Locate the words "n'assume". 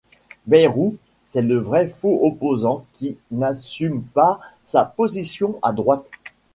3.29-4.01